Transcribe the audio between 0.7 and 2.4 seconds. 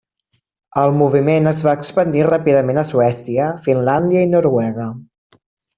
El moviment es va expandir